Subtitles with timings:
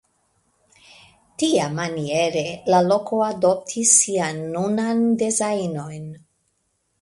[1.43, 2.43] Tiamaniere
[2.75, 6.11] la loko adoptis sian nunan dezajnon.